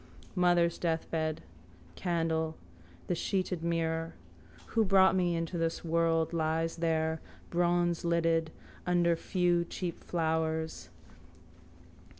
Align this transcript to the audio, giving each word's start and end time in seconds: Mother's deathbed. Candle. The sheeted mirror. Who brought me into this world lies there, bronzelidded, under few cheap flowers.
Mother's 0.33 0.79
deathbed. 0.79 1.43
Candle. 1.95 2.57
The 3.05 3.13
sheeted 3.13 3.61
mirror. 3.63 4.15
Who 4.73 4.83
brought 4.83 5.15
me 5.15 5.35
into 5.35 5.59
this 5.59 5.85
world 5.85 6.33
lies 6.33 6.77
there, 6.77 7.21
bronzelidded, 7.51 8.49
under 8.87 9.15
few 9.15 9.63
cheap 9.63 10.03
flowers. 10.03 10.89